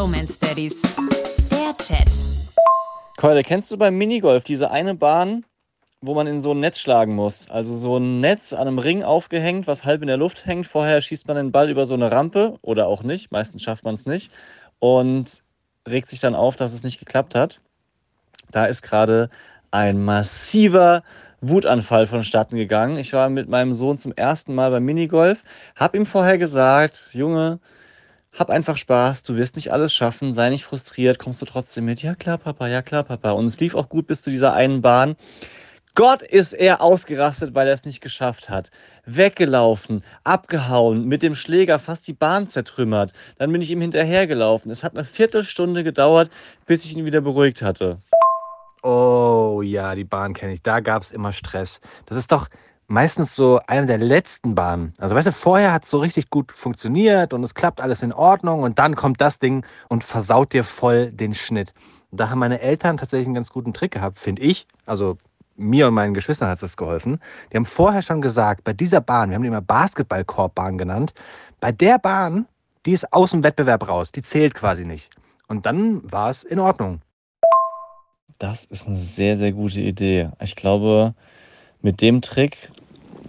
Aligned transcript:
Bromance 0.00 0.38
Daddies. 0.40 0.80
Der 1.50 1.76
Chat. 1.76 2.08
Keule, 3.18 3.42
kennst 3.42 3.70
du 3.70 3.76
beim 3.76 3.98
Minigolf 3.98 4.44
diese 4.44 4.70
eine 4.70 4.94
Bahn, 4.94 5.44
wo 6.00 6.14
man 6.14 6.26
in 6.26 6.40
so 6.40 6.52
ein 6.52 6.60
Netz 6.60 6.78
schlagen 6.78 7.14
muss? 7.14 7.50
Also 7.50 7.76
so 7.76 7.98
ein 7.98 8.18
Netz 8.22 8.54
an 8.54 8.66
einem 8.66 8.78
Ring 8.78 9.02
aufgehängt, 9.02 9.66
was 9.66 9.84
halb 9.84 10.00
in 10.00 10.08
der 10.08 10.16
Luft 10.16 10.46
hängt. 10.46 10.66
Vorher 10.66 11.02
schießt 11.02 11.28
man 11.28 11.36
den 11.36 11.52
Ball 11.52 11.68
über 11.68 11.84
so 11.84 11.92
eine 11.92 12.10
Rampe 12.10 12.56
oder 12.62 12.86
auch 12.86 13.02
nicht. 13.02 13.30
Meistens 13.30 13.62
schafft 13.62 13.84
man 13.84 13.94
es 13.94 14.06
nicht. 14.06 14.32
Und 14.78 15.42
regt 15.86 16.08
sich 16.08 16.20
dann 16.20 16.34
auf, 16.34 16.56
dass 16.56 16.72
es 16.72 16.82
nicht 16.82 16.98
geklappt 16.98 17.34
hat. 17.34 17.60
Da 18.50 18.64
ist 18.64 18.80
gerade 18.80 19.28
ein 19.70 20.02
massiver 20.02 21.02
Wutanfall 21.42 22.06
vonstatten 22.06 22.56
gegangen. 22.56 22.96
Ich 22.96 23.12
war 23.12 23.28
mit 23.28 23.50
meinem 23.50 23.74
Sohn 23.74 23.98
zum 23.98 24.12
ersten 24.12 24.54
Mal 24.54 24.70
beim 24.70 24.84
Minigolf, 24.86 25.44
habe 25.76 25.98
ihm 25.98 26.06
vorher 26.06 26.38
gesagt, 26.38 27.10
Junge, 27.12 27.60
hab 28.38 28.50
einfach 28.50 28.76
Spaß, 28.76 29.22
du 29.24 29.36
wirst 29.36 29.56
nicht 29.56 29.72
alles 29.72 29.92
schaffen, 29.92 30.34
sei 30.34 30.50
nicht 30.50 30.64
frustriert, 30.64 31.18
kommst 31.18 31.42
du 31.42 31.46
trotzdem 31.46 31.84
mit? 31.84 32.02
Ja 32.02 32.14
klar, 32.14 32.38
Papa, 32.38 32.68
ja 32.68 32.82
klar, 32.82 33.02
Papa. 33.02 33.32
Und 33.32 33.46
es 33.46 33.58
lief 33.60 33.74
auch 33.74 33.88
gut 33.88 34.06
bis 34.06 34.22
zu 34.22 34.30
dieser 34.30 34.52
einen 34.54 34.82
Bahn. 34.82 35.16
Gott 35.96 36.22
ist 36.22 36.52
er 36.52 36.80
ausgerastet, 36.80 37.54
weil 37.54 37.66
er 37.66 37.74
es 37.74 37.84
nicht 37.84 38.00
geschafft 38.00 38.48
hat. 38.48 38.70
Weggelaufen, 39.06 40.04
abgehauen, 40.22 41.06
mit 41.06 41.22
dem 41.22 41.34
Schläger 41.34 41.80
fast 41.80 42.06
die 42.06 42.12
Bahn 42.12 42.46
zertrümmert. 42.46 43.12
Dann 43.38 43.50
bin 43.50 43.60
ich 43.60 43.70
ihm 43.70 43.80
hinterhergelaufen. 43.80 44.70
Es 44.70 44.84
hat 44.84 44.94
eine 44.94 45.04
Viertelstunde 45.04 45.82
gedauert, 45.82 46.30
bis 46.66 46.84
ich 46.84 46.96
ihn 46.96 47.04
wieder 47.04 47.20
beruhigt 47.20 47.60
hatte. 47.60 47.98
Oh 48.82 49.62
ja, 49.62 49.94
die 49.96 50.04
Bahn 50.04 50.32
kenne 50.32 50.52
ich. 50.52 50.62
Da 50.62 50.78
gab 50.78 51.02
es 51.02 51.10
immer 51.10 51.32
Stress. 51.32 51.80
Das 52.06 52.16
ist 52.16 52.30
doch 52.30 52.48
meistens 52.90 53.36
so 53.36 53.60
eine 53.68 53.86
der 53.86 53.98
letzten 53.98 54.56
Bahnen. 54.56 54.92
Also 54.98 55.14
weißt 55.14 55.28
du, 55.28 55.32
vorher 55.32 55.72
hat 55.72 55.84
es 55.84 55.90
so 55.90 55.98
richtig 55.98 56.28
gut 56.28 56.50
funktioniert 56.50 57.32
und 57.32 57.44
es 57.44 57.54
klappt 57.54 57.80
alles 57.80 58.02
in 58.02 58.12
Ordnung 58.12 58.64
und 58.64 58.80
dann 58.80 58.96
kommt 58.96 59.20
das 59.20 59.38
Ding 59.38 59.64
und 59.88 60.02
versaut 60.02 60.52
dir 60.52 60.64
voll 60.64 61.12
den 61.12 61.32
Schnitt. 61.32 61.72
Da 62.10 62.30
haben 62.30 62.40
meine 62.40 62.60
Eltern 62.60 62.96
tatsächlich 62.96 63.28
einen 63.28 63.36
ganz 63.36 63.50
guten 63.50 63.72
Trick 63.72 63.92
gehabt, 63.92 64.18
finde 64.18 64.42
ich. 64.42 64.66
Also 64.86 65.18
mir 65.54 65.86
und 65.86 65.94
meinen 65.94 66.14
Geschwistern 66.14 66.48
hat 66.48 66.60
das 66.60 66.76
geholfen. 66.76 67.20
Die 67.52 67.56
haben 67.56 67.64
vorher 67.64 68.02
schon 68.02 68.20
gesagt, 68.20 68.64
bei 68.64 68.72
dieser 68.72 69.00
Bahn, 69.00 69.30
wir 69.30 69.36
haben 69.36 69.42
die 69.42 69.48
immer 69.48 69.60
Basketballkorbbahn 69.60 70.76
genannt, 70.76 71.14
bei 71.60 71.70
der 71.70 72.00
Bahn, 72.00 72.46
die 72.86 72.92
ist 72.92 73.12
aus 73.12 73.30
dem 73.30 73.44
Wettbewerb 73.44 73.88
raus, 73.88 74.10
die 74.10 74.22
zählt 74.22 74.54
quasi 74.54 74.84
nicht. 74.84 75.10
Und 75.46 75.64
dann 75.64 76.10
war 76.10 76.30
es 76.30 76.42
in 76.42 76.58
Ordnung. 76.58 77.02
Das 78.40 78.64
ist 78.64 78.88
eine 78.88 78.96
sehr, 78.96 79.36
sehr 79.36 79.52
gute 79.52 79.80
Idee. 79.80 80.30
Ich 80.40 80.56
glaube, 80.56 81.14
mit 81.82 82.00
dem 82.00 82.20
Trick 82.20 82.70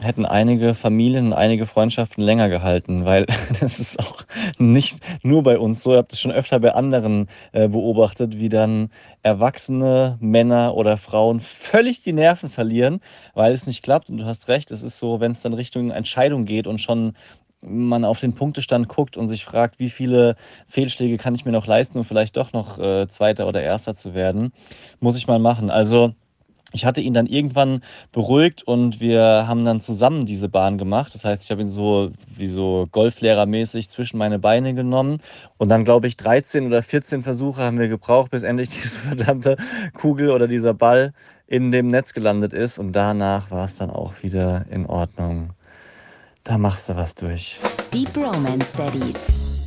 hätten 0.00 0.26
einige 0.26 0.74
Familien 0.74 1.28
und 1.28 1.32
einige 1.32 1.66
Freundschaften 1.66 2.22
länger 2.22 2.48
gehalten, 2.48 3.04
weil 3.04 3.26
das 3.60 3.80
ist 3.80 3.98
auch 3.98 4.24
nicht 4.58 5.00
nur 5.22 5.42
bei 5.42 5.58
uns 5.58 5.82
so. 5.82 5.92
Ihr 5.92 5.98
habt 5.98 6.12
es 6.12 6.20
schon 6.20 6.32
öfter 6.32 6.60
bei 6.60 6.72
anderen 6.74 7.28
äh, 7.52 7.68
beobachtet, 7.68 8.38
wie 8.38 8.48
dann 8.48 8.90
erwachsene 9.22 10.16
Männer 10.20 10.74
oder 10.74 10.96
Frauen 10.96 11.40
völlig 11.40 12.02
die 12.02 12.12
Nerven 12.12 12.48
verlieren, 12.48 13.00
weil 13.34 13.52
es 13.52 13.66
nicht 13.66 13.82
klappt. 13.82 14.10
Und 14.10 14.18
du 14.18 14.24
hast 14.24 14.48
recht, 14.48 14.70
es 14.70 14.82
ist 14.82 14.98
so, 14.98 15.20
wenn 15.20 15.32
es 15.32 15.40
dann 15.40 15.54
Richtung 15.54 15.90
Entscheidung 15.90 16.44
geht 16.44 16.66
und 16.66 16.80
schon 16.80 17.14
man 17.60 18.04
auf 18.04 18.20
den 18.20 18.34
Punktestand 18.34 18.88
guckt 18.88 19.16
und 19.16 19.28
sich 19.28 19.44
fragt, 19.44 19.80
wie 19.80 19.90
viele 19.90 20.36
Fehlschläge 20.68 21.16
kann 21.16 21.34
ich 21.34 21.44
mir 21.44 21.52
noch 21.52 21.66
leisten, 21.66 21.98
um 21.98 22.04
vielleicht 22.04 22.36
doch 22.36 22.52
noch 22.52 22.78
äh, 22.78 23.08
Zweiter 23.08 23.48
oder 23.48 23.62
Erster 23.62 23.94
zu 23.94 24.14
werden, 24.14 24.52
muss 25.00 25.18
ich 25.18 25.26
mal 25.26 25.40
machen. 25.40 25.70
Also 25.70 26.14
ich 26.72 26.84
hatte 26.84 27.00
ihn 27.00 27.14
dann 27.14 27.26
irgendwann 27.26 27.82
beruhigt 28.12 28.62
und 28.62 29.00
wir 29.00 29.46
haben 29.48 29.64
dann 29.64 29.80
zusammen 29.80 30.26
diese 30.26 30.48
Bahn 30.48 30.76
gemacht. 30.76 31.14
Das 31.14 31.24
heißt, 31.24 31.44
ich 31.44 31.50
habe 31.50 31.62
ihn 31.62 31.68
so 31.68 32.10
wie 32.36 32.46
so 32.46 32.86
Golflehrermäßig 32.92 33.88
zwischen 33.88 34.18
meine 34.18 34.38
Beine 34.38 34.74
genommen 34.74 35.20
und 35.56 35.70
dann 35.70 35.84
glaube 35.84 36.08
ich 36.08 36.16
13 36.16 36.66
oder 36.66 36.82
14 36.82 37.22
Versuche 37.22 37.62
haben 37.62 37.78
wir 37.78 37.88
gebraucht, 37.88 38.30
bis 38.30 38.42
endlich 38.42 38.68
diese 38.82 38.98
verdammte 38.98 39.56
Kugel 39.94 40.30
oder 40.30 40.46
dieser 40.46 40.74
Ball 40.74 41.12
in 41.46 41.72
dem 41.72 41.86
Netz 41.86 42.12
gelandet 42.12 42.52
ist 42.52 42.78
und 42.78 42.92
danach 42.92 43.50
war 43.50 43.64
es 43.64 43.76
dann 43.76 43.90
auch 43.90 44.22
wieder 44.22 44.66
in 44.70 44.84
Ordnung. 44.84 45.50
Da 46.44 46.58
machst 46.58 46.88
du 46.88 46.96
was 46.96 47.14
durch. 47.14 47.58
Die 47.92 48.04
Bromance 48.04 48.76
Daddies. 48.76 49.57